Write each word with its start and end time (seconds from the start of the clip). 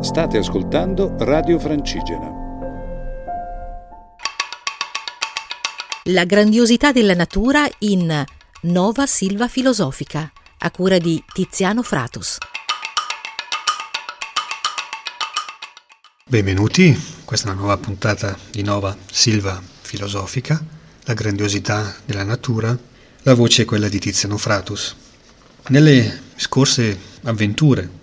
State 0.00 0.38
ascoltando 0.38 1.16
Radio 1.18 1.58
Francigena. 1.58 2.30
La 6.04 6.24
grandiosità 6.24 6.92
della 6.92 7.14
natura 7.14 7.68
in 7.80 8.24
Nova 8.62 9.06
Silva 9.06 9.48
Filosofica, 9.48 10.30
a 10.58 10.70
cura 10.70 10.98
di 10.98 11.20
Tiziano 11.32 11.82
Fratus. 11.82 12.38
Benvenuti, 16.24 16.96
questa 17.24 17.48
è 17.48 17.50
una 17.50 17.60
nuova 17.60 17.76
puntata 17.78 18.38
di 18.52 18.62
Nova 18.62 18.96
Silva 19.10 19.60
Filosofica, 19.80 20.62
la 21.06 21.14
grandiosità 21.14 21.92
della 22.04 22.22
natura. 22.22 22.78
La 23.22 23.34
voce 23.34 23.62
è 23.62 23.64
quella 23.64 23.88
di 23.88 23.98
Tiziano 23.98 24.36
Fratus. 24.36 24.94
Nelle 25.70 26.22
scorse 26.36 26.96
avventure 27.24 27.97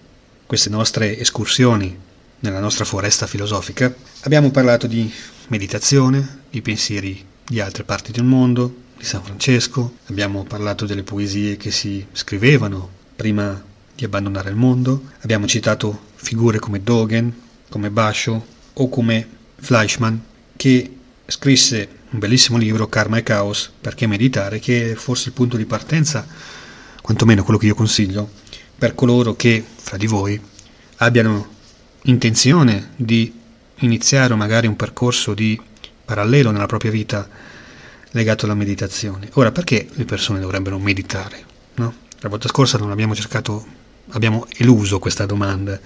queste 0.46 0.70
nostre 0.70 1.18
escursioni 1.18 1.98
nella 2.40 2.60
nostra 2.60 2.86
foresta 2.86 3.28
filosofica, 3.28 3.94
abbiamo 4.22 4.52
parlato 4.52 4.88
di 4.88 5.12
meditazione, 5.48 6.44
di 6.50 6.62
pensieri 6.62 7.24
di 7.44 7.60
altre 7.60 7.84
parti 7.84 8.12
del 8.12 8.24
mondo, 8.24 8.84
di 8.98 9.06
San 9.06 9.24
Francesco, 9.24 9.98
abbiamo 10.08 10.44
parlato 10.44 10.86
delle 10.86 11.04
poesie 11.04 11.58
che 11.58 11.72
si 11.72 12.06
scrivevano 12.12 12.90
prima 13.16 13.62
di 13.94 14.04
abbandonare 14.04 14.50
il 14.50 14.56
mondo, 14.56 15.04
abbiamo 15.22 15.48
citato 15.48 16.00
figure 16.16 16.60
come 16.60 16.84
Dogen, 16.84 17.34
come 17.70 17.90
Basho 17.90 18.46
o 18.74 18.90
come 18.90 19.28
Fleischmann 19.58 20.18
che 20.56 20.96
scrisse 21.28 21.88
un 22.12 22.20
bellissimo 22.20 22.58
libro 22.58 22.88
Karma 22.88 23.18
e 23.18 23.24
Caos, 23.24 23.72
perché 23.82 24.08
meditare, 24.08 24.60
che 24.60 24.92
è 24.92 24.96
forse 24.96 25.30
il 25.30 25.34
punto 25.34 25.58
di 25.58 25.66
partenza, 25.66 26.26
quantomeno 27.02 27.44
quello 27.44 27.60
che 27.60 27.66
io 27.66 27.76
consiglio, 27.76 28.30
per 28.78 28.96
coloro 28.96 29.36
che, 29.36 29.64
fra 29.86 29.98
di 29.98 30.08
voi, 30.08 30.42
abbiano 30.98 31.48
intenzione 32.06 32.94
di 32.96 33.32
iniziare 33.82 34.34
magari 34.34 34.66
un 34.66 34.76
percorso 34.76 35.36
di 35.36 35.62
parallelo 36.04 36.50
nella 36.50 36.66
propria 36.66 36.90
vita 36.90 37.30
legato 38.10 38.46
alla 38.46 38.56
meditazione. 38.56 39.30
Ora, 39.34 39.52
perché 39.52 39.88
le 39.94 40.06
persone 40.06 40.40
dovrebbero 40.40 40.80
meditare? 40.80 41.44
No? 41.76 41.94
La 42.22 42.30
volta 42.30 42.48
scorsa 42.48 42.80
non 42.80 42.90
abbiamo 42.90 43.14
cercato, 43.14 43.64
abbiamo 44.10 44.48
eluso 44.58 44.98
questa 44.98 45.28
domanda, 45.28 45.80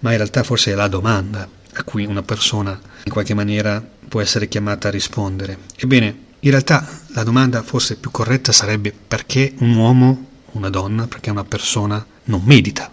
ma 0.00 0.10
in 0.10 0.18
realtà 0.18 0.42
forse 0.42 0.72
è 0.72 0.74
la 0.74 0.88
domanda 0.88 1.48
a 1.72 1.82
cui 1.82 2.04
una 2.04 2.22
persona 2.22 2.78
in 3.04 3.10
qualche 3.10 3.32
maniera 3.32 3.82
può 4.06 4.20
essere 4.20 4.48
chiamata 4.48 4.88
a 4.88 4.90
rispondere. 4.90 5.56
Ebbene, 5.76 6.24
in 6.40 6.50
realtà 6.50 6.86
la 7.14 7.22
domanda 7.22 7.62
forse 7.62 7.96
più 7.96 8.10
corretta 8.10 8.52
sarebbe 8.52 8.92
perché 8.92 9.54
un 9.60 9.74
uomo, 9.76 10.26
una 10.52 10.68
donna, 10.68 11.06
perché 11.06 11.30
una 11.30 11.44
persona 11.44 12.04
non 12.24 12.42
medita. 12.44 12.92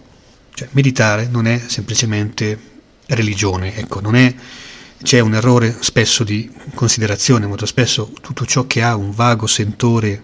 Cioè, 0.58 0.66
meditare 0.72 1.28
non 1.30 1.46
è 1.46 1.62
semplicemente 1.68 2.58
religione, 3.06 3.76
ecco, 3.76 4.00
non 4.00 4.16
è, 4.16 4.34
c'è 5.00 5.20
un 5.20 5.36
errore 5.36 5.76
spesso 5.78 6.24
di 6.24 6.50
considerazione, 6.74 7.46
molto 7.46 7.64
spesso 7.64 8.10
tutto 8.20 8.44
ciò 8.44 8.66
che 8.66 8.82
ha 8.82 8.96
un 8.96 9.12
vago 9.12 9.46
sentore 9.46 10.20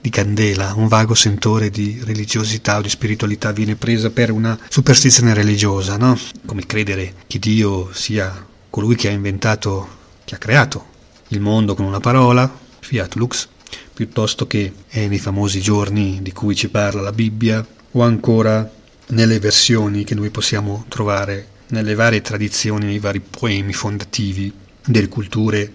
di 0.00 0.10
candela, 0.10 0.72
un 0.74 0.88
vago 0.88 1.14
sentore 1.14 1.70
di 1.70 2.00
religiosità 2.02 2.78
o 2.78 2.80
di 2.80 2.88
spiritualità 2.88 3.52
viene 3.52 3.76
presa 3.76 4.10
per 4.10 4.32
una 4.32 4.58
superstizione 4.68 5.34
religiosa, 5.34 5.96
no? 5.96 6.18
Come 6.44 6.66
credere 6.66 7.14
che 7.28 7.38
Dio 7.38 7.92
sia 7.92 8.44
colui 8.70 8.96
che 8.96 9.06
ha 9.06 9.12
inventato, 9.12 9.88
che 10.24 10.34
ha 10.34 10.38
creato 10.38 10.84
il 11.28 11.40
mondo 11.40 11.76
con 11.76 11.84
una 11.84 12.00
parola, 12.00 12.52
fiat 12.80 13.14
lux, 13.14 13.46
piuttosto 13.94 14.48
che 14.48 14.72
nei 14.90 15.18
famosi 15.20 15.60
giorni 15.60 16.18
di 16.22 16.32
cui 16.32 16.56
ci 16.56 16.68
parla 16.70 17.02
la 17.02 17.12
Bibbia, 17.12 17.64
o 17.92 18.02
ancora 18.02 18.78
nelle 19.10 19.38
versioni 19.38 20.04
che 20.04 20.14
noi 20.14 20.30
possiamo 20.30 20.84
trovare 20.88 21.58
nelle 21.68 21.94
varie 21.94 22.20
tradizioni, 22.20 22.86
nei 22.86 22.98
vari 22.98 23.20
poemi 23.20 23.72
fondativi 23.72 24.52
delle 24.84 25.08
culture, 25.08 25.72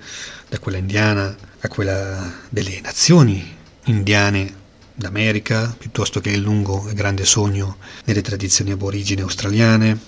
da 0.50 0.59
quella 0.59 0.77
indiana 0.77 1.36
a 1.59 1.67
quella 1.67 2.33
delle 2.50 2.80
nazioni 2.82 3.55
indiane 3.86 4.64
d'America, 4.93 5.76
piuttosto 5.77 6.21
che 6.21 6.30
il 6.30 6.42
lungo 6.42 6.87
e 6.87 6.93
grande 6.93 7.26
sogno 7.26 7.77
nelle 8.05 8.21
tradizioni 8.21 8.71
aborigine 8.71 9.21
australiane 9.21 9.99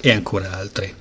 e 0.00 0.10
ancora 0.10 0.56
altre. 0.56 1.00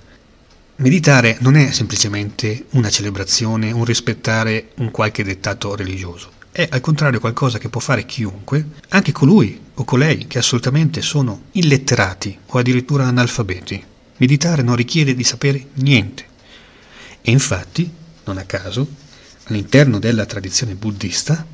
Meditare 0.77 1.37
non 1.41 1.55
è 1.55 1.71
semplicemente 1.71 2.65
una 2.71 2.89
celebrazione, 2.89 3.71
un 3.71 3.85
rispettare 3.85 4.69
un 4.75 4.89
qualche 4.91 5.23
dettato 5.23 5.75
religioso 5.75 6.39
è 6.51 6.67
al 6.69 6.81
contrario 6.81 7.19
qualcosa 7.19 7.57
che 7.57 7.69
può 7.69 7.79
fare 7.79 8.05
chiunque, 8.05 8.65
anche 8.89 9.11
colui 9.11 9.59
o 9.75 9.83
colei 9.85 10.27
che 10.27 10.37
assolutamente 10.37 11.01
sono 11.01 11.43
illetterati 11.51 12.37
o 12.47 12.59
addirittura 12.59 13.05
analfabeti. 13.05 13.83
Meditare 14.17 14.61
non 14.61 14.75
richiede 14.75 15.15
di 15.15 15.23
sapere 15.23 15.67
niente. 15.75 16.25
E 17.21 17.31
infatti, 17.31 17.89
non 18.25 18.37
a 18.37 18.43
caso, 18.43 18.87
all'interno 19.45 19.97
della 19.97 20.25
tradizione 20.25 20.75
buddista 20.75 21.45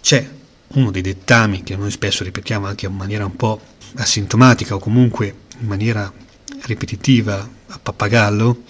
c'è 0.00 0.28
uno 0.68 0.90
dei 0.90 1.02
dettami 1.02 1.62
che 1.62 1.76
noi 1.76 1.90
spesso 1.90 2.22
ripetiamo 2.22 2.66
anche 2.66 2.86
in 2.86 2.94
maniera 2.94 3.24
un 3.24 3.36
po' 3.36 3.60
asintomatica 3.96 4.74
o 4.74 4.78
comunque 4.78 5.34
in 5.58 5.66
maniera 5.66 6.12
ripetitiva 6.62 7.48
a 7.68 7.78
pappagallo, 7.78 8.62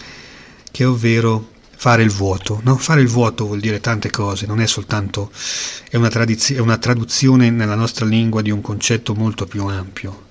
che 0.70 0.84
è 0.84 0.88
ovvero 0.88 1.52
fare 1.84 2.02
il 2.02 2.08
vuoto. 2.08 2.62
No? 2.64 2.78
Fare 2.78 3.02
il 3.02 3.08
vuoto 3.08 3.44
vuol 3.44 3.60
dire 3.60 3.78
tante 3.78 4.08
cose, 4.08 4.46
non 4.46 4.58
è 4.62 4.66
soltanto 4.66 5.30
è 5.90 5.96
una, 5.96 6.08
tradiz- 6.08 6.54
è 6.54 6.58
una 6.58 6.78
traduzione 6.78 7.50
nella 7.50 7.74
nostra 7.74 8.06
lingua 8.06 8.40
di 8.40 8.50
un 8.50 8.62
concetto 8.62 9.14
molto 9.14 9.44
più 9.44 9.66
ampio. 9.66 10.22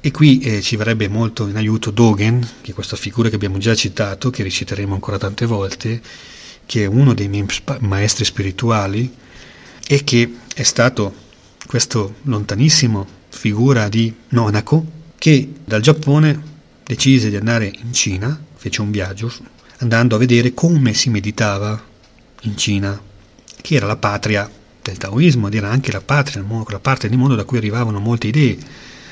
E 0.00 0.12
qui 0.12 0.38
eh, 0.38 0.62
ci 0.62 0.76
verrebbe 0.76 1.08
molto 1.08 1.48
in 1.48 1.56
aiuto 1.56 1.90
Dogen, 1.90 2.48
che 2.60 2.70
è 2.70 2.74
questa 2.74 2.94
figura 2.94 3.28
che 3.28 3.34
abbiamo 3.34 3.58
già 3.58 3.74
citato, 3.74 4.30
che 4.30 4.44
reciteremo 4.44 4.94
ancora 4.94 5.18
tante 5.18 5.46
volte, 5.46 6.00
che 6.64 6.84
è 6.84 6.86
uno 6.86 7.12
dei 7.12 7.26
miei 7.26 7.44
maestri 7.80 8.24
spirituali 8.24 9.12
e 9.88 10.04
che 10.04 10.32
è 10.54 10.62
stato 10.62 11.12
questo 11.66 12.18
lontanissimo 12.22 13.04
figura 13.30 13.88
di 13.88 14.14
Nonaco 14.28 14.86
che 15.18 15.54
dal 15.64 15.80
Giappone 15.80 16.40
decise 16.84 17.30
di 17.30 17.36
andare 17.36 17.66
in 17.66 17.92
Cina, 17.92 18.40
fece 18.54 18.80
un 18.80 18.92
viaggio 18.92 19.58
andando 19.80 20.14
a 20.14 20.18
vedere 20.18 20.54
come 20.54 20.94
si 20.94 21.10
meditava 21.10 21.80
in 22.42 22.56
Cina, 22.56 23.00
che 23.60 23.74
era 23.74 23.86
la 23.86 23.96
patria 23.96 24.50
del 24.82 24.96
taoismo 24.96 25.48
ed 25.48 25.54
era 25.54 25.70
anche 25.70 25.92
la 25.92 26.00
patria, 26.00 26.42
quella 26.42 26.80
parte 26.80 27.08
del 27.08 27.18
mondo 27.18 27.34
da 27.34 27.44
cui 27.44 27.58
arrivavano 27.58 27.98
molte 27.98 28.28
idee 28.28 28.58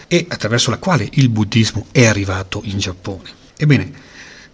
e 0.07 0.27
attraverso 0.29 0.71
la 0.71 0.79
quale 0.79 1.09
il 1.13 1.29
buddismo 1.29 1.87
è 1.91 2.07
arrivato 2.07 2.61
in 2.65 2.79
Giappone. 2.79 3.31
Ebbene, 3.57 3.93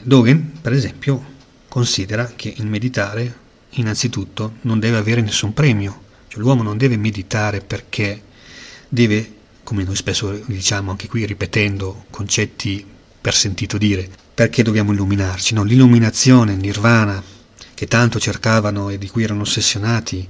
Dogen, 0.03 0.53
per 0.61 0.73
esempio, 0.73 1.33
considera 1.69 2.33
che 2.35 2.53
il 2.57 2.67
meditare 2.67 3.43
innanzitutto 3.71 4.55
non 4.63 4.79
deve 4.79 4.97
avere 4.97 5.21
nessun 5.21 5.53
premio, 5.53 6.03
cioè 6.29 6.41
l'uomo 6.41 6.63
non 6.63 6.77
deve 6.77 6.97
meditare 6.97 7.61
perché 7.61 8.23
deve, 8.89 9.33
come 9.65 9.83
noi 9.83 9.97
spesso 9.97 10.31
diciamo 10.47 10.91
anche 10.91 11.09
qui 11.09 11.27
ripetendo 11.27 12.05
concetti 12.11 12.85
per 13.21 13.35
sentito 13.35 13.79
dire, 13.79 14.09
perché 14.35 14.63
dobbiamo 14.63 14.93
illuminarci? 14.93 15.55
No? 15.55 15.63
L'illuminazione, 15.63 16.53
il 16.53 16.59
nirvana, 16.59 17.23
che 17.73 17.87
tanto 17.87 18.19
cercavano 18.19 18.89
e 18.89 18.99
di 18.99 19.09
cui 19.09 19.23
erano 19.23 19.43
ossessionati 19.43 20.29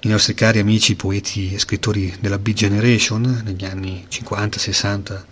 i 0.00 0.08
nostri 0.08 0.34
cari 0.34 0.60
amici 0.60 0.94
poeti 0.94 1.54
e 1.54 1.58
scrittori 1.58 2.14
della 2.20 2.38
Big 2.38 2.54
Generation 2.54 3.42
negli 3.44 3.64
anni 3.64 4.06
50-60 4.08 5.24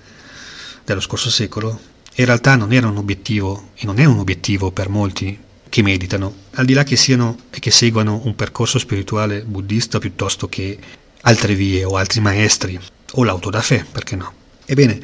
dello 0.85 1.01
scorso 1.01 1.31
secolo, 1.31 1.81
in 2.17 2.25
realtà 2.25 2.57
non 2.57 2.73
era 2.73 2.89
un 2.89 2.97
obiettivo 2.97 3.71
e 3.75 3.87
non 3.87 3.99
è 3.99 4.05
un 4.05 4.19
obiettivo 4.19 4.73
per 4.73 4.89
molti 4.89 5.39
che 5.69 5.83
meditano, 5.83 6.35
al 6.53 6.65
di 6.65 6.73
là 6.73 6.85
che 6.85 6.97
siano 6.97 7.37
e 7.51 7.59
che 7.59 7.71
seguano 7.71 8.21
un 8.25 8.35
percorso 8.35 8.79
spirituale 8.79 9.43
buddista 9.43 9.99
piuttosto 9.99 10.49
che 10.49 10.79
altre 11.23 11.55
vie 11.55 11.85
o 11.85 11.97
altri 11.97 12.21
maestri 12.21 12.79
o 13.13 13.25
l'auto 13.25 13.51
da 13.51 13.61
fè, 13.61 13.85
perché 13.91 14.17
no? 14.17 14.33
Ebbene, 14.65 15.01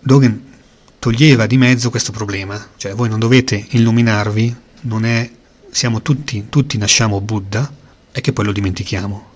Dogen 0.00 0.45
toglieva 1.06 1.46
di 1.46 1.56
mezzo 1.56 1.88
questo 1.88 2.10
problema, 2.10 2.70
cioè 2.76 2.92
voi 2.92 3.08
non 3.08 3.20
dovete 3.20 3.64
illuminarvi, 3.70 4.56
non 4.82 5.04
è, 5.04 5.30
siamo 5.70 6.02
tutti, 6.02 6.46
tutti 6.48 6.78
nasciamo 6.78 7.20
Buddha 7.20 7.72
e 8.10 8.20
che 8.20 8.32
poi 8.32 8.44
lo 8.44 8.50
dimentichiamo. 8.50 9.26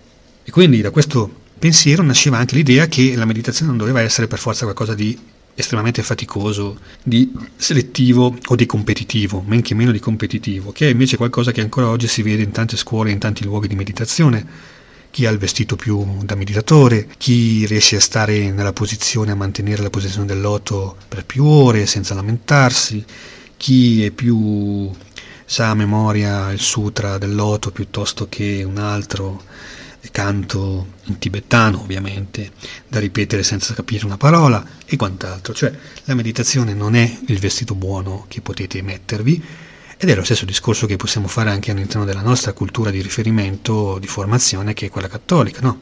E 0.43 0.51
quindi 0.51 0.81
da 0.81 0.91
questo 0.91 1.33
pensiero 1.57 2.03
nasceva 2.03 2.39
anche 2.39 2.57
l'idea 2.57 2.89
che 2.89 3.15
la 3.15 3.25
meditazione 3.25 3.71
non 3.71 3.79
doveva 3.79 4.01
essere 4.01 4.27
per 4.27 4.41
forza 4.41 4.65
qualcosa 4.65 4.95
di 4.95 5.17
estremamente 5.55 6.03
faticoso, 6.03 6.77
di 7.05 7.31
selettivo 7.55 8.37
o 8.47 8.57
di 8.57 8.67
competitivo, 8.67 9.45
men 9.47 9.63
che 9.63 9.75
meno 9.75 9.93
di 9.93 10.01
competitivo, 10.01 10.73
che 10.73 10.89
è 10.89 10.91
invece 10.91 11.17
qualcosa 11.17 11.53
che 11.53 11.61
ancora 11.61 11.87
oggi 11.87 12.09
si 12.09 12.23
vede 12.23 12.43
in 12.43 12.51
tante 12.51 12.77
scuole, 12.77 13.13
in 13.13 13.19
tanti 13.19 13.45
luoghi 13.45 13.69
di 13.69 13.77
meditazione, 13.77 14.45
chi 15.11 15.27
ha 15.27 15.31
il 15.31 15.39
vestito 15.39 15.77
più 15.77 16.23
da 16.23 16.35
meditatore, 16.35 17.09
chi 17.19 17.67
riesce 17.67 17.97
a 17.97 18.01
stare 18.01 18.51
nella 18.51 18.73
posizione, 18.73 19.33
a 19.33 19.37
mantenere 19.37 19.83
la 19.83 19.91
posizione 19.91 20.27
del 20.27 20.41
loto 20.41 20.97
per 21.09 21.25
più 21.25 21.45
ore 21.45 21.87
senza 21.87 22.15
lamentarsi, 22.15 23.05
chi 23.57 24.05
è 24.05 24.11
più 24.11 24.91
sa 25.45 25.71
a 25.71 25.75
memoria 25.75 26.53
il 26.53 26.61
sutra 26.61 27.19
del 27.19 27.35
loto 27.35 27.73
piuttosto 27.73 28.29
che 28.29 28.63
un 28.65 28.79
altro 28.79 29.43
canto 30.13 30.87
in 31.05 31.19
tibetano 31.19 31.83
ovviamente, 31.83 32.53
da 32.89 32.99
ripetere 32.99 33.43
senza 33.43 33.75
capire 33.75 34.07
una 34.07 34.17
parola 34.17 34.65
e 34.87 34.97
quant'altro. 34.97 35.53
Cioè 35.53 35.73
la 36.05 36.15
meditazione 36.15 36.73
non 36.73 36.95
è 36.95 37.19
il 37.27 37.39
vestito 37.39 37.75
buono 37.75 38.25
che 38.29 38.41
potete 38.41 38.81
mettervi 38.83 39.43
ed 40.03 40.09
è 40.09 40.15
lo 40.15 40.25
stesso 40.25 40.47
discorso 40.47 40.87
che 40.87 40.97
possiamo 40.97 41.29
fare 41.29 41.51
anche 41.51 41.71
all'interno 41.71 42.07
della 42.07 42.23
nostra 42.23 42.55
cultura 42.55 42.91
di 42.91 43.03
riferimento, 43.03 43.99
di 43.99 44.07
formazione, 44.07 44.73
che 44.73 44.87
è 44.87 44.89
quella 44.89 45.09
cattolica, 45.09 45.61
no? 45.61 45.79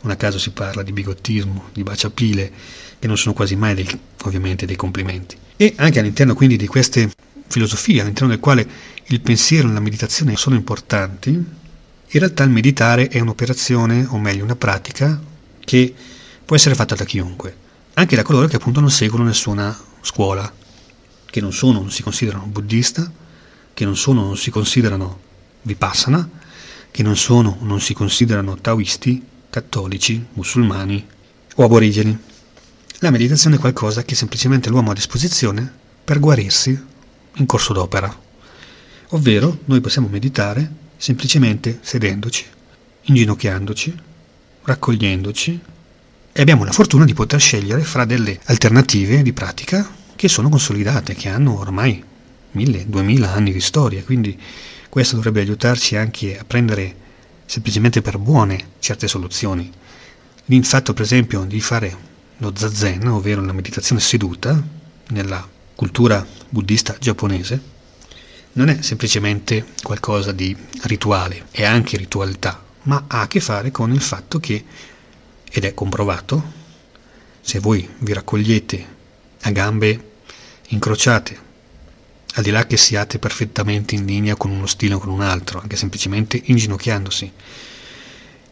Non 0.00 0.10
a 0.10 0.16
caso 0.16 0.38
si 0.38 0.52
parla 0.52 0.82
di 0.82 0.90
bigottismo, 0.90 1.68
di 1.74 1.82
baciapile, 1.82 2.50
che 2.98 3.06
non 3.06 3.18
sono 3.18 3.34
quasi 3.34 3.56
mai 3.56 3.74
dei, 3.74 3.86
ovviamente 4.24 4.64
dei 4.64 4.74
complimenti. 4.74 5.36
E 5.54 5.74
anche 5.76 5.98
all'interno 5.98 6.32
quindi 6.34 6.56
di 6.56 6.66
queste 6.66 7.10
filosofie, 7.46 8.00
all'interno 8.00 8.30
del 8.30 8.40
quale 8.40 8.66
il 9.04 9.20
pensiero 9.20 9.68
e 9.68 9.72
la 9.72 9.80
meditazione 9.80 10.34
sono 10.36 10.56
importanti, 10.56 11.28
in 11.30 11.46
realtà 12.20 12.44
il 12.44 12.50
meditare 12.50 13.08
è 13.08 13.20
un'operazione, 13.20 14.06
o 14.08 14.18
meglio 14.18 14.44
una 14.44 14.56
pratica, 14.56 15.20
che 15.60 15.94
può 16.42 16.56
essere 16.56 16.74
fatta 16.74 16.94
da 16.94 17.04
chiunque, 17.04 17.54
anche 17.92 18.16
da 18.16 18.22
coloro 18.22 18.46
che 18.46 18.56
appunto 18.56 18.80
non 18.80 18.90
seguono 18.90 19.24
nessuna 19.24 19.78
scuola, 20.00 20.50
che 21.26 21.40
non 21.42 21.52
sono, 21.52 21.80
non 21.80 21.90
si 21.90 22.02
considerano 22.02 22.46
buddista, 22.46 23.26
che 23.78 23.84
non 23.84 23.96
sono, 23.96 24.24
non 24.24 24.36
si 24.36 24.50
considerano 24.50 25.20
vipassana, 25.62 26.28
che 26.90 27.04
non 27.04 27.16
sono, 27.16 27.58
non 27.60 27.80
si 27.80 27.94
considerano 27.94 28.56
taoisti, 28.56 29.24
cattolici, 29.48 30.26
musulmani 30.32 31.06
o 31.54 31.62
aborigeni. 31.62 32.18
La 32.98 33.12
meditazione 33.12 33.54
è 33.54 33.60
qualcosa 33.60 34.02
che 34.02 34.16
semplicemente 34.16 34.68
l'uomo 34.68 34.88
ha 34.88 34.90
a 34.90 34.96
disposizione 34.96 35.72
per 36.02 36.18
guarirsi 36.18 36.76
in 37.36 37.46
corso 37.46 37.72
d'opera. 37.72 38.12
Ovvero 39.10 39.60
noi 39.66 39.80
possiamo 39.80 40.08
meditare 40.08 40.68
semplicemente 40.96 41.78
sedendoci, 41.80 42.44
inginocchiandoci, 43.02 43.94
raccogliendoci 44.64 45.60
e 46.32 46.40
abbiamo 46.40 46.64
la 46.64 46.72
fortuna 46.72 47.04
di 47.04 47.14
poter 47.14 47.38
scegliere 47.38 47.82
fra 47.82 48.04
delle 48.04 48.40
alternative 48.46 49.22
di 49.22 49.32
pratica 49.32 49.88
che 50.16 50.26
sono 50.26 50.48
consolidate, 50.48 51.14
che 51.14 51.28
hanno 51.28 51.56
ormai 51.60 52.07
mille, 52.52 52.86
duemila 52.88 53.32
anni 53.32 53.52
di 53.52 53.60
storia, 53.60 54.02
quindi 54.02 54.38
questo 54.88 55.16
dovrebbe 55.16 55.40
aiutarci 55.40 55.96
anche 55.96 56.38
a 56.38 56.44
prendere 56.44 57.06
semplicemente 57.44 58.02
per 58.02 58.18
buone 58.18 58.70
certe 58.78 59.08
soluzioni. 59.08 59.70
Il 60.46 60.64
fatto 60.64 60.94
per 60.94 61.02
esempio 61.02 61.44
di 61.44 61.60
fare 61.60 61.96
lo 62.38 62.52
zazen, 62.54 63.06
ovvero 63.08 63.44
la 63.44 63.52
meditazione 63.52 64.00
seduta, 64.00 64.62
nella 65.08 65.46
cultura 65.74 66.24
buddista 66.48 66.96
giapponese, 66.98 67.76
non 68.52 68.68
è 68.68 68.82
semplicemente 68.82 69.66
qualcosa 69.82 70.32
di 70.32 70.56
rituale, 70.82 71.46
è 71.50 71.64
anche 71.64 71.96
ritualità, 71.96 72.64
ma 72.82 73.04
ha 73.06 73.20
a 73.20 73.28
che 73.28 73.40
fare 73.40 73.70
con 73.70 73.92
il 73.92 74.00
fatto 74.00 74.40
che, 74.40 74.64
ed 75.50 75.64
è 75.64 75.74
comprovato, 75.74 76.56
se 77.40 77.60
voi 77.60 77.88
vi 77.98 78.12
raccogliete 78.12 78.86
a 79.42 79.50
gambe 79.50 80.10
incrociate, 80.68 81.46
al 82.38 82.44
di 82.44 82.50
là 82.50 82.66
che 82.66 82.76
siate 82.76 83.18
perfettamente 83.18 83.94
in 83.94 84.04
linea 84.04 84.36
con 84.36 84.50
uno 84.50 84.66
stile 84.66 84.94
o 84.94 84.98
con 84.98 85.10
un 85.10 85.20
altro, 85.20 85.60
anche 85.60 85.76
semplicemente 85.76 86.40
inginocchiandosi, 86.42 87.32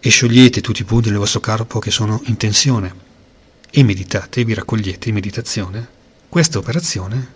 e 0.01 0.09
sciogliete 0.09 0.61
tutti 0.61 0.83
i 0.83 0.85
punti 0.85 1.09
del 1.09 1.19
vostro 1.19 1.41
corpo 1.41 1.79
che 1.79 1.91
sono 1.91 2.21
in 2.27 2.37
tensione, 2.37 3.05
e 3.71 3.83
meditate, 3.83 4.45
vi 4.45 4.55
raccogliete 4.55 5.09
in 5.09 5.15
meditazione, 5.15 5.89
questa 6.29 6.59
operazione 6.59 7.35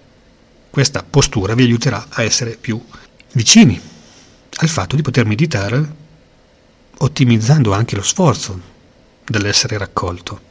questa 0.70 1.02
postura 1.02 1.54
vi 1.54 1.64
aiuterà 1.64 2.06
a 2.10 2.22
essere 2.22 2.56
più 2.56 2.80
vicini 3.32 3.80
al 4.58 4.68
fatto 4.68 4.94
di 4.94 5.02
poter 5.02 5.26
meditare 5.26 5.96
ottimizzando 6.98 7.72
anche 7.72 7.96
lo 7.96 8.02
sforzo 8.02 8.60
dell'essere 9.24 9.78
raccolto. 9.78 10.48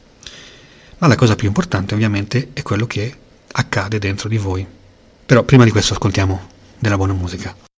Ma 0.98 1.06
la 1.06 1.16
cosa 1.16 1.36
più 1.36 1.48
importante 1.48 1.94
ovviamente 1.94 2.50
è 2.52 2.60
quello 2.60 2.86
che 2.86 3.16
accade 3.52 3.98
dentro 3.98 4.28
di 4.28 4.36
voi. 4.36 4.66
Però 5.30 5.44
prima 5.44 5.62
di 5.62 5.70
questo 5.70 5.92
ascoltiamo 5.92 6.40
della 6.76 6.96
buona 6.96 7.12
musica. 7.12 7.69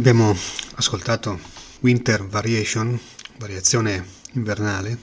Abbiamo 0.00 0.34
ascoltato 0.76 1.38
Winter 1.80 2.26
Variation, 2.26 2.98
variazione 3.36 4.02
invernale, 4.32 4.96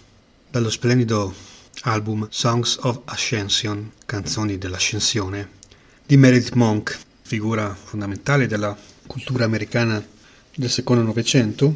dallo 0.49 0.71
splendido 0.71 1.35
album 1.81 2.27
Songs 2.31 2.79
of 2.81 3.01
Ascension, 3.05 3.91
canzoni 4.07 4.57
dell'ascensione, 4.57 5.49
di 6.03 6.17
Meredith 6.17 6.53
Monk, 6.53 6.97
figura 7.21 7.75
fondamentale 7.75 8.47
della 8.47 8.75
cultura 9.05 9.45
americana 9.45 10.03
del 10.55 10.69
secondo 10.71 11.03
Novecento, 11.03 11.71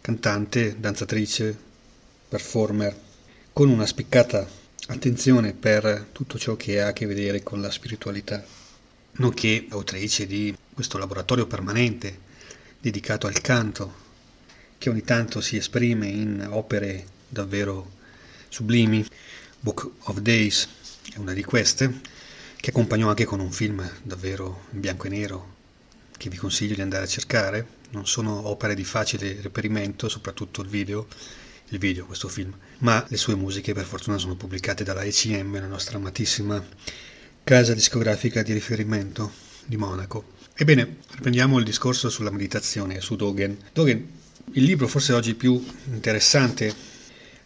cantante, 0.00 0.76
danzatrice, 0.78 1.58
performer, 2.28 2.96
con 3.52 3.68
una 3.68 3.86
spiccata 3.86 4.48
attenzione 4.86 5.52
per 5.52 6.10
tutto 6.12 6.38
ciò 6.38 6.54
che 6.54 6.80
ha 6.80 6.86
a 6.86 6.92
che 6.92 7.06
vedere 7.06 7.42
con 7.42 7.60
la 7.60 7.72
spiritualità, 7.72 8.40
nonché 9.14 9.66
autrice 9.70 10.28
di 10.28 10.54
questo 10.74 10.98
laboratorio 10.98 11.46
permanente 11.46 12.20
dedicato 12.80 13.26
al 13.26 13.40
canto, 13.40 14.02
che 14.76 14.90
ogni 14.90 15.02
tanto 15.02 15.40
si 15.40 15.56
esprime 15.56 16.08
in 16.08 16.46
opere 16.50 17.06
davvero 17.28 17.92
sublimi. 18.48 19.06
Book 19.60 19.90
of 20.00 20.18
Days 20.18 20.68
è 21.14 21.18
una 21.18 21.32
di 21.32 21.42
queste, 21.42 22.00
che 22.56 22.70
accompagnò 22.70 23.08
anche 23.08 23.24
con 23.24 23.40
un 23.40 23.50
film 23.50 23.88
davvero 24.02 24.66
in 24.72 24.80
bianco 24.80 25.06
e 25.06 25.10
nero, 25.10 25.54
che 26.16 26.28
vi 26.28 26.36
consiglio 26.36 26.74
di 26.74 26.82
andare 26.82 27.04
a 27.04 27.08
cercare. 27.08 27.66
Non 27.90 28.06
sono 28.06 28.48
opere 28.48 28.74
di 28.74 28.84
facile 28.84 29.40
reperimento, 29.40 30.08
soprattutto 30.08 30.60
il 30.60 30.68
video, 30.68 31.06
il 31.68 31.78
video, 31.78 32.04
questo 32.04 32.28
film, 32.28 32.54
ma 32.78 33.04
le 33.08 33.16
sue 33.16 33.36
musiche 33.36 33.72
per 33.72 33.84
fortuna 33.84 34.18
sono 34.18 34.34
pubblicate 34.34 34.84
dalla 34.84 35.04
ECM, 35.04 35.60
la 35.60 35.66
nostra 35.66 35.96
amatissima 35.96 36.62
casa 37.44 37.74
discografica 37.74 38.42
di 38.42 38.52
riferimento 38.52 39.32
di 39.64 39.76
Monaco. 39.76 40.32
Ebbene, 40.56 40.98
riprendiamo 41.16 41.58
il 41.58 41.64
discorso 41.64 42.08
sulla 42.08 42.30
meditazione, 42.30 43.00
su 43.00 43.16
Dogen. 43.16 43.58
Dogen 43.72 44.06
Il 44.52 44.62
libro 44.62 44.86
forse 44.86 45.12
oggi 45.12 45.34
più 45.34 45.60
interessante 45.86 46.72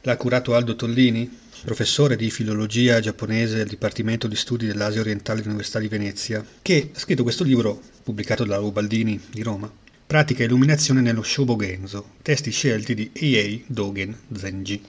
l'ha 0.03 0.17
curato 0.19 0.55
Aldo 0.55 0.77
Tollini, 0.77 1.39
professore 1.65 2.17
di 2.17 2.31
filologia 2.31 3.01
giapponese 3.01 3.63
al 3.63 3.67
Dipartimento 3.67 4.27
di 4.27 4.37
Studi 4.37 4.67
dell'Asia 4.67 5.01
Orientale 5.01 5.39
dell'Università 5.39 5.79
di 5.79 5.89
Venezia, 5.89 6.45
che 6.61 6.91
ha 6.95 6.99
scritto 6.99 7.23
questo 7.23 7.45
libro, 7.45 7.81
pubblicato 8.03 8.45
da 8.45 8.61
Ubaldini 8.61 9.19
di 9.31 9.43
Roma, 9.43 9.73
Pratica 10.07 10.45
illuminazione 10.45 11.01
nello 11.01 11.23
Shobogenzo, 11.23 12.11
testi 12.21 12.51
scelti 12.51 12.95
di 12.95 13.11
Eiei 13.15 13.65
Dogen 13.67 14.15
Zenji, 14.35 14.83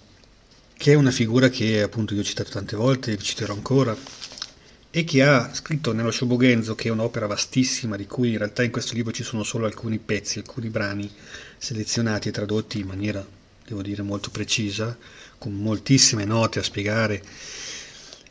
che 0.75 0.91
è 0.91 0.95
una 0.95 1.11
figura 1.11 1.47
che 1.47 1.81
appunto 1.81 2.13
io 2.13 2.19
ho 2.19 2.25
citato 2.25 2.51
tante 2.51 2.75
volte, 2.75 3.15
vi 3.15 3.23
citerò 3.23 3.53
ancora, 3.53 3.95
e 4.91 5.03
che 5.03 5.22
ha 5.22 5.53
scritto 5.53 5.93
nello 5.93 6.12
Shobogenzo, 6.12 6.74
che 6.74 6.88
è 6.88 6.91
un'opera 6.91 7.27
vastissima, 7.27 7.96
di 7.96 8.08
cui 8.08 8.31
in 8.31 8.38
realtà 8.38 8.63
in 8.63 8.72
questo 8.72 8.96
libro 8.96 9.12
ci 9.12 9.24
sono 9.24 9.43
solo 9.43 9.65
alcuni 9.65 10.00
pezzi, 10.00 10.39
alcuni 10.39 10.69
brani 10.69 11.10
selezionati 11.58 12.29
e 12.29 12.31
tradotti 12.31 12.79
in 12.79 12.88
maniera, 12.88 13.25
devo 13.65 13.81
dire, 13.81 14.01
molto 14.01 14.31
precisa, 14.31 14.98
con 15.38 15.53
moltissime 15.53 16.25
note 16.25 16.60
a 16.60 16.63
spiegare 16.63 17.24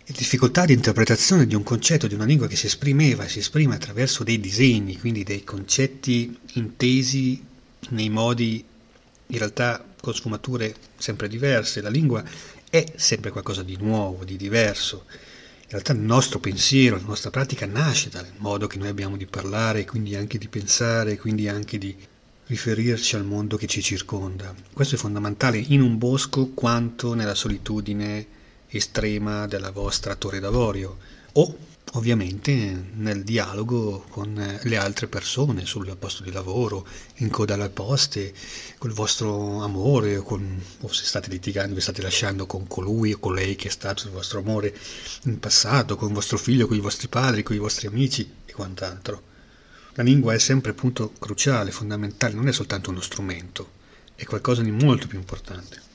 le 0.05 0.15
difficoltà 0.17 0.65
di 0.65 0.73
interpretazione 0.73 1.47
di 1.47 1.55
un 1.55 1.63
concetto, 1.63 2.07
di 2.07 2.15
una 2.15 2.25
lingua 2.25 2.47
che 2.47 2.57
si 2.57 2.67
esprimeva 2.67 3.25
e 3.25 3.29
si 3.29 3.41
esprime 3.41 3.75
attraverso 3.75 4.25
dei 4.25 4.41
disegni, 4.41 4.99
quindi 4.99 5.23
dei 5.23 5.45
concetti 5.45 6.35
intesi 6.55 7.45
nei 7.91 8.09
modi 8.09 8.65
in 9.27 9.39
realtà 9.39 9.85
con 10.01 10.15
sfumature 10.15 10.75
sempre 10.97 11.29
diverse. 11.29 11.83
La 11.83 11.91
lingua 11.91 12.25
è 12.71 12.85
sempre 12.97 13.31
qualcosa 13.31 13.63
di 13.63 13.77
nuovo, 13.77 14.25
di 14.25 14.37
diverso. 14.37 15.05
In 15.71 15.75
realtà 15.75 15.93
il 15.93 15.99
nostro 15.99 16.39
pensiero, 16.39 16.97
la 16.97 17.03
nostra 17.03 17.29
pratica 17.29 17.67
nasce 17.67 18.09
dal 18.09 18.27
modo 18.39 18.67
che 18.67 18.79
noi 18.79 18.89
abbiamo 18.89 19.19
di 19.19 19.27
parlare, 19.27 19.85
quindi 19.85 20.17
anche 20.17 20.39
di 20.39 20.49
pensare, 20.49 21.19
quindi 21.19 21.47
anche 21.47 21.77
di 21.77 21.95
riferirci 22.47 23.17
al 23.17 23.27
mondo 23.27 23.59
che 23.59 23.67
ci 23.67 23.83
circonda. 23.83 24.55
Questo 24.73 24.95
è 24.95 24.99
fondamentale 24.99 25.59
in 25.59 25.83
un 25.83 25.99
bosco 25.99 26.53
quanto 26.55 27.13
nella 27.13 27.35
solitudine 27.35 28.27
estrema 28.69 29.47
della 29.47 29.71
vostra 29.71 30.15
torre 30.15 30.41
d'avorio 30.41 30.97
o 31.33 31.59
ovviamente 31.93 32.53
nel 32.95 33.25
dialogo 33.25 34.05
con 34.11 34.59
le 34.63 34.77
altre 34.77 35.07
persone 35.07 35.65
sul 35.65 35.97
posto 35.99 36.23
di 36.23 36.31
lavoro, 36.31 36.87
in 37.17 37.31
coda 37.31 37.55
alle 37.55 37.71
poste, 37.71 38.33
col 38.79 38.93
vostro 38.93 39.63
amore, 39.63 40.19
con, 40.19 40.63
o 40.81 40.93
se 40.93 41.05
state 41.05 41.31
litigando, 41.31 41.75
vi 41.75 41.81
state 41.81 42.03
lasciando 42.03 42.47
con 42.47 42.67
colui 42.67 43.13
o 43.13 43.19
colei 43.19 43.57
che 43.57 43.69
è 43.69 43.71
stato 43.71 44.07
il 44.07 44.13
vostro 44.13 44.41
amore 44.41 44.77
in 45.25 45.39
passato, 45.39 45.97
con 45.97 46.13
vostro 46.13 46.39
figlio, 46.39 46.67
con 46.67 46.77
i 46.77 46.81
vostri 46.81 47.09
padri, 47.09 47.43
con 47.43 47.57
i 47.57 47.61
vostri 47.61 47.87
amici 47.87 48.31
e 48.45 48.53
quant'altro. 48.53 49.23
La 49.95 50.05
lingua 50.05 50.35
è 50.35 50.39
sempre 50.39 50.75
punto 50.75 51.13
cruciale, 51.19 51.73
fondamentale, 51.73 52.35
non 52.35 52.47
è 52.47 52.53
soltanto 52.53 52.91
uno 52.91 53.01
strumento, 53.01 53.71
è 54.15 54.25
qualcosa 54.25 54.63
di 54.63 54.71
molto 54.71 55.07
più 55.09 55.19
importante. 55.19 55.87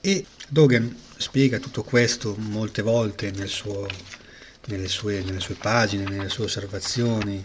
E 0.00 0.26
Dogen 0.48 0.96
spiega 1.16 1.60
tutto 1.60 1.84
questo 1.84 2.34
molte 2.36 2.82
volte 2.82 3.30
nel 3.30 3.48
suo, 3.48 3.86
nelle, 4.66 4.88
sue, 4.88 5.22
nelle, 5.22 5.40
sue, 5.40 5.54
pagine, 5.54 6.04
nelle 6.04 6.28
sue 6.28 6.44
osservazioni. 6.44 7.44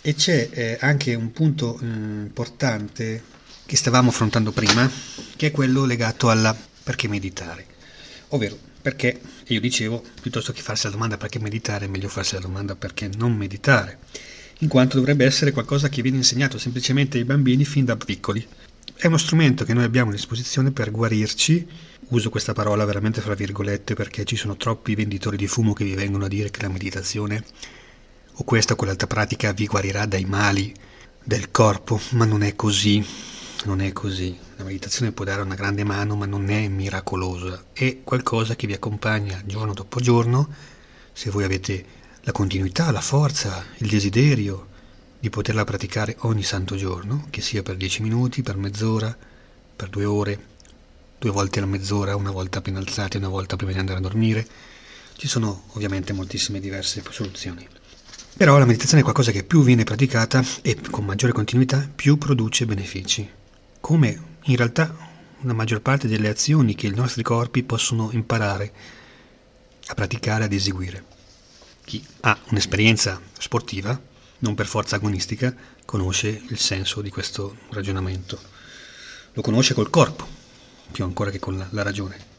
E 0.00 0.14
c'è 0.14 0.48
eh, 0.50 0.78
anche 0.80 1.14
un 1.14 1.32
punto 1.32 1.78
eh, 1.80 1.84
importante 1.84 3.22
che 3.64 3.76
stavamo 3.76 4.10
affrontando 4.10 4.52
prima, 4.52 4.90
che 5.36 5.48
è 5.48 5.50
quello 5.50 5.84
legato 5.84 6.30
alla 6.30 6.56
perché 6.82 7.08
meditare. 7.08 7.66
Ovvero, 8.28 8.58
perché, 8.80 9.20
io 9.46 9.60
dicevo, 9.60 10.02
piuttosto 10.20 10.52
che 10.52 10.62
farsi 10.62 10.86
la 10.86 10.92
domanda 10.92 11.16
perché 11.16 11.38
meditare, 11.38 11.84
è 11.84 11.88
meglio 11.88 12.08
farsi 12.08 12.34
la 12.34 12.40
domanda 12.40 12.74
perché 12.74 13.08
non 13.16 13.34
meditare 13.36 13.98
in 14.62 14.68
quanto 14.68 14.96
dovrebbe 14.96 15.24
essere 15.24 15.50
qualcosa 15.50 15.88
che 15.88 16.02
viene 16.02 16.18
insegnato 16.18 16.56
semplicemente 16.56 17.18
ai 17.18 17.24
bambini 17.24 17.64
fin 17.64 17.84
da 17.84 17.96
piccoli. 17.96 18.46
È 19.02 19.08
uno 19.08 19.18
strumento 19.18 19.64
che 19.64 19.74
noi 19.74 19.82
abbiamo 19.82 20.10
a 20.10 20.14
disposizione 20.14 20.70
per 20.70 20.92
guarirci, 20.92 21.66
uso 22.10 22.30
questa 22.30 22.52
parola 22.52 22.84
veramente 22.84 23.20
fra 23.20 23.34
virgolette 23.34 23.94
perché 23.94 24.24
ci 24.24 24.36
sono 24.36 24.56
troppi 24.56 24.94
venditori 24.94 25.36
di 25.36 25.48
fumo 25.48 25.72
che 25.72 25.82
vi 25.82 25.96
vengono 25.96 26.26
a 26.26 26.28
dire 26.28 26.50
che 26.50 26.62
la 26.62 26.68
meditazione 26.68 27.42
o 28.34 28.44
questa 28.44 28.74
o 28.74 28.76
quell'altra 28.76 29.08
pratica 29.08 29.52
vi 29.52 29.66
guarirà 29.66 30.06
dai 30.06 30.24
mali 30.24 30.72
del 31.20 31.50
corpo, 31.50 32.00
ma 32.10 32.24
non 32.26 32.44
è 32.44 32.54
così, 32.54 33.04
non 33.64 33.80
è 33.80 33.90
così. 33.90 34.38
La 34.54 34.62
meditazione 34.62 35.10
può 35.10 35.24
dare 35.24 35.42
una 35.42 35.56
grande 35.56 35.82
mano, 35.82 36.14
ma 36.14 36.26
non 36.26 36.48
è 36.48 36.68
miracolosa, 36.68 37.60
è 37.72 38.04
qualcosa 38.04 38.54
che 38.54 38.68
vi 38.68 38.74
accompagna 38.74 39.42
giorno 39.44 39.72
dopo 39.74 39.98
giorno, 39.98 40.48
se 41.12 41.28
voi 41.30 41.42
avete 41.42 41.84
la 42.20 42.30
continuità, 42.30 42.92
la 42.92 43.00
forza, 43.00 43.64
il 43.78 43.88
desiderio 43.88 44.68
di 45.22 45.30
poterla 45.30 45.62
praticare 45.62 46.16
ogni 46.22 46.42
santo 46.42 46.74
giorno, 46.74 47.28
che 47.30 47.42
sia 47.42 47.62
per 47.62 47.76
dieci 47.76 48.02
minuti, 48.02 48.42
per 48.42 48.56
mezz'ora, 48.56 49.16
per 49.76 49.88
due 49.88 50.04
ore, 50.04 50.46
due 51.16 51.30
volte 51.30 51.60
la 51.60 51.66
mezz'ora, 51.66 52.16
una 52.16 52.32
volta 52.32 52.58
appena 52.58 52.80
alzati, 52.80 53.18
una 53.18 53.28
volta 53.28 53.54
prima 53.54 53.70
di 53.70 53.78
andare 53.78 54.00
a 54.00 54.02
dormire. 54.02 54.44
Ci 55.16 55.28
sono 55.28 55.66
ovviamente 55.74 56.12
moltissime 56.12 56.58
diverse 56.58 57.04
soluzioni. 57.08 57.64
Però 58.36 58.58
la 58.58 58.64
meditazione 58.64 59.02
è 59.02 59.04
qualcosa 59.04 59.30
che 59.30 59.44
più 59.44 59.62
viene 59.62 59.84
praticata 59.84 60.44
e 60.60 60.76
con 60.90 61.04
maggiore 61.04 61.32
continuità 61.32 61.88
più 61.94 62.18
produce 62.18 62.66
benefici. 62.66 63.30
Come 63.78 64.22
in 64.42 64.56
realtà 64.56 64.92
una 65.42 65.52
maggior 65.52 65.82
parte 65.82 66.08
delle 66.08 66.30
azioni 66.30 66.74
che 66.74 66.88
i 66.88 66.94
nostri 66.94 67.22
corpi 67.22 67.62
possono 67.62 68.08
imparare 68.10 68.72
a 69.86 69.94
praticare, 69.94 70.42
ad 70.42 70.52
eseguire. 70.52 71.04
Chi 71.84 72.04
ha 72.22 72.36
un'esperienza 72.50 73.20
sportiva, 73.38 74.10
non 74.42 74.54
per 74.54 74.66
forza 74.66 74.96
agonistica, 74.96 75.54
conosce 75.84 76.42
il 76.48 76.58
senso 76.58 77.00
di 77.00 77.10
questo 77.10 77.56
ragionamento. 77.70 78.38
Lo 79.32 79.42
conosce 79.42 79.74
col 79.74 79.90
corpo, 79.90 80.26
più 80.90 81.04
ancora 81.04 81.30
che 81.30 81.38
con 81.38 81.56
la, 81.56 81.66
la 81.70 81.82
ragione. 81.82 82.30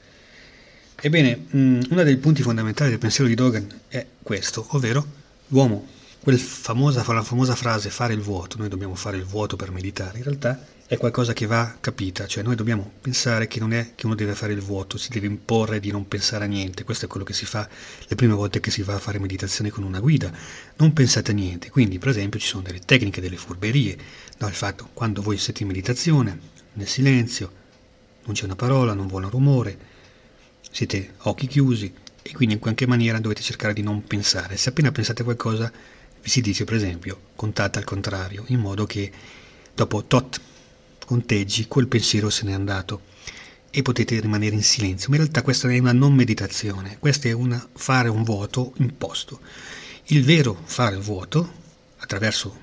Ebbene, 1.02 1.46
mm, 1.56 1.82
uno 1.90 2.04
dei 2.04 2.18
punti 2.18 2.42
fondamentali 2.42 2.90
del 2.90 3.00
pensiero 3.00 3.28
di 3.28 3.36
Dogen 3.36 3.82
è 3.88 4.06
questo, 4.22 4.66
ovvero 4.70 5.06
l'uomo, 5.48 5.88
quella 6.24 6.38
famosa, 6.38 7.04
la 7.06 7.22
famosa 7.22 7.54
frase 7.54 7.90
fare 7.90 8.14
il 8.14 8.22
vuoto, 8.22 8.58
noi 8.58 8.70
dobbiamo 8.70 8.96
fare 8.96 9.18
il 9.18 9.26
vuoto 9.26 9.58
per 9.58 9.72
meditare, 9.72 10.20
in 10.20 10.24
realtà 10.24 10.66
è 10.88 10.96
qualcosa 10.96 11.34
che 11.34 11.46
va 11.46 11.76
capita, 11.82 12.28
cioè 12.28 12.44
noi 12.44 12.56
dobbiamo 12.56 12.94
pensare 13.02 13.46
che 13.48 13.60
non 13.60 13.74
è 13.74 13.92
che 13.94 14.06
uno 14.06 14.16
deve 14.16 14.34
fare 14.34 14.54
il 14.54 14.62
vuoto, 14.62 14.98
si 14.98 15.10
deve 15.10 15.28
imporre 15.28 15.82
di 15.82 15.92
non 15.92 16.08
pensare 16.08 16.46
a 16.46 16.48
niente, 16.48 16.86
questo 16.86 17.06
è 17.06 17.08
quello 17.10 17.26
che 17.26 17.34
si 17.34 17.46
fa 17.46 17.68
le 18.08 18.16
prime 18.16 18.32
volte 18.36 18.62
che 18.62 18.72
si 18.72 18.84
va 18.84 18.94
a 18.94 19.00
fare 19.00 19.20
meditazione 19.20 19.70
con 19.70 19.84
una 19.84 20.00
guida, 20.00 20.32
non 20.78 20.94
pensate 20.94 21.32
a 21.32 21.34
niente, 21.34 21.70
quindi 21.70 22.00
per 22.00 22.08
esempio 22.08 22.40
ci 22.40 22.48
sono 22.48 22.64
delle 22.64 22.80
tecniche, 22.80 23.20
delle 23.20 23.36
furberie, 23.36 23.98
no, 24.38 24.48
il 24.48 24.54
fatto 24.54 24.92
quando 24.94 25.22
voi 25.22 25.38
siete 25.38 25.64
in 25.64 25.68
meditazione, 25.68 26.40
nel 26.72 26.88
silenzio, 26.88 27.52
non 28.24 28.34
c'è 28.34 28.46
una 28.46 28.56
parola, 28.56 28.94
non 28.94 29.08
vuole 29.08 29.26
un 29.26 29.32
rumore, 29.32 29.78
siete 30.72 31.16
occhi 31.24 31.48
chiusi 31.48 31.94
e 32.22 32.32
quindi 32.32 32.54
in 32.54 32.62
qualche 32.62 32.88
maniera 32.88 33.20
dovete 33.20 33.42
cercare 33.42 33.74
di 33.74 33.82
non 33.82 34.06
pensare, 34.06 34.56
se 34.56 34.70
appena 34.70 34.94
pensate 34.94 35.24
a 35.24 35.26
qualcosa 35.26 35.70
si 36.24 36.42
dice 36.42 36.64
per 36.64 36.76
esempio 36.76 37.20
contate 37.36 37.80
al 37.80 37.86
contrario, 37.86 38.44
in 38.48 38.60
modo 38.60 38.86
che 38.86 39.12
dopo 39.74 40.04
tot 40.06 40.40
conteggi, 41.06 41.68
quel 41.68 41.88
pensiero 41.88 42.30
se 42.30 42.46
n'è 42.46 42.54
andato 42.54 43.12
e 43.70 43.82
potete 43.82 44.20
rimanere 44.20 44.56
in 44.56 44.64
silenzio. 44.64 45.10
Ma 45.10 45.16
in 45.16 45.22
realtà 45.22 45.42
questa 45.42 45.70
è 45.70 45.80
una 45.80 45.94
non 45.94 46.14
meditazione, 46.14 46.98
questa 47.00 47.28
è 47.28 47.32
una 47.32 47.68
fare 47.74 48.08
un 48.08 48.24
vuoto 48.24 48.74
imposto. 48.78 49.40
Il 50.06 50.24
vero 50.24 50.62
fare 50.64 50.96
il 50.96 51.02
vuoto, 51.02 51.62
attraverso 51.98 52.60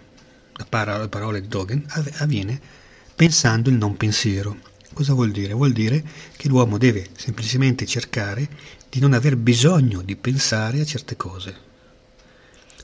le 0.56 1.08
parole 1.08 1.40
di 1.40 1.48
Dogen, 1.48 1.84
avviene 2.18 2.60
pensando 3.14 3.70
il 3.70 3.76
non 3.76 3.96
pensiero. 3.96 4.56
Cosa 4.92 5.14
vuol 5.14 5.30
dire? 5.30 5.52
Vuol 5.52 5.72
dire 5.72 6.04
che 6.36 6.48
l'uomo 6.48 6.78
deve 6.78 7.08
semplicemente 7.16 7.86
cercare 7.86 8.48
di 8.88 9.00
non 9.00 9.12
aver 9.12 9.36
bisogno 9.36 10.02
di 10.02 10.16
pensare 10.16 10.80
a 10.80 10.84
certe 10.84 11.16
cose. 11.16 11.68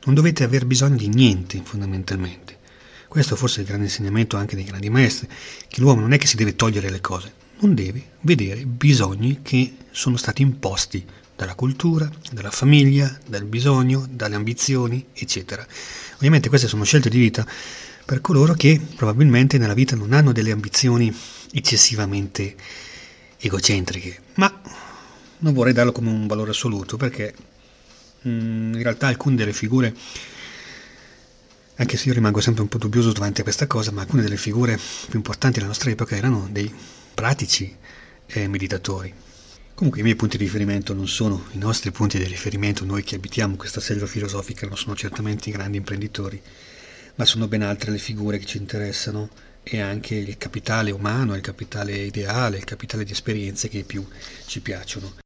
Non 0.07 0.15
dovete 0.15 0.45
aver 0.45 0.67
bisogno 0.67 0.97
di 0.97 1.09
niente, 1.09 1.61
fondamentalmente. 1.65 2.59
Questo 3.09 3.35
forse 3.35 3.59
è 3.59 3.61
il 3.63 3.67
grande 3.67 3.87
insegnamento 3.87 4.37
anche 4.37 4.55
dei 4.55 4.65
grandi 4.65 4.89
maestri, 4.89 5.29
che 5.67 5.81
l'uomo 5.81 6.01
non 6.01 6.13
è 6.13 6.19
che 6.19 6.29
si 6.29 6.37
deve 6.37 6.55
togliere 6.55 6.91
le 6.91 7.01
cose, 7.01 7.33
non 7.59 7.75
deve 7.75 8.11
vedere 8.21 8.65
bisogni 8.67 9.41
che 9.43 9.75
sono 9.91 10.17
stati 10.17 10.43
imposti 10.43 11.05
dalla 11.35 11.57
cultura, 11.57 12.09
dalla 12.31 12.53
famiglia, 12.53 13.19
dal 13.27 13.45
bisogno, 13.47 14.07
dalle 14.09 14.37
ambizioni, 14.37 15.07
eccetera. 15.13 15.67
Ovviamente 16.15 16.49
queste 16.49 16.69
sono 16.69 16.85
scelte 16.85 17.09
di 17.09 17.19
vita 17.19 17.45
per 18.05 18.21
coloro 18.21 18.55
che 18.55 18.81
probabilmente 18.95 19.59
nella 19.59 19.75
vita 19.75 19.97
non 19.97 20.13
hanno 20.13 20.31
delle 20.31 20.53
ambizioni 20.53 21.13
eccessivamente 21.53 22.55
egocentriche, 23.39 24.21
ma 24.35 24.61
non 25.39 25.53
vorrei 25.53 25.73
darlo 25.73 25.91
come 25.91 26.11
un 26.11 26.29
valore 26.29 26.51
assoluto 26.51 26.97
perché 26.97 27.35
mm, 28.27 28.75
in 28.75 28.83
realtà 28.83 29.09
alcune 29.09 29.37
delle 29.37 29.53
figure 29.53 29.95
anche 31.79 31.97
se 31.99 32.09
io 32.09 32.15
rimango 32.15 32.41
sempre 32.41 32.63
un 32.63 32.69
po' 32.69 32.79
dubbioso 32.79 33.13
davanti 33.13 33.41
a 33.41 33.45
questa 33.45 33.67
cosa, 33.67 33.91
ma 33.91 34.01
alcune 34.01 34.23
delle 34.23 34.39
figure 34.39 34.79
più 35.09 35.17
importanti 35.17 35.57
della 35.57 35.69
nostra 35.69 35.91
epoca 35.91 36.17
erano 36.17 36.49
dei 36.51 36.73
pratici 37.13 37.75
eh, 38.27 38.49
meditatori. 38.49 39.13
Comunque 39.75 40.01
i 40.01 40.03
miei 40.03 40.17
punti 40.17 40.39
di 40.39 40.45
riferimento 40.45 40.95
non 40.95 41.07
sono 41.07 41.45
i 41.53 41.59
nostri 41.59 41.91
punti 41.91 42.17
di 42.17 42.25
riferimento, 42.25 42.87
noi 42.87 43.03
che 43.03 43.17
abitiamo 43.17 43.57
questa 43.57 43.81
selva 43.81 44.07
filosofica 44.07 44.67
non 44.67 44.79
sono 44.79 44.97
certamente 44.97 45.51
i 45.51 45.53
grandi 45.53 45.77
imprenditori, 45.77 46.41
ma 47.17 47.27
sono 47.27 47.47
ben 47.47 47.61
altre 47.61 47.91
le 47.91 47.99
figure 47.99 48.39
che 48.39 48.47
ci 48.47 48.57
interessano 48.57 49.29
è 49.63 49.79
anche 49.79 50.15
il 50.15 50.39
capitale 50.39 50.93
umano, 50.93 51.35
il 51.35 51.43
capitale 51.43 51.93
ideale, 51.95 52.57
il 52.57 52.65
capitale 52.65 53.05
di 53.05 53.13
esperienze 53.13 53.69
che 53.69 53.85
più 53.85 54.07
ci 54.47 54.61
piacciono. 54.61 55.26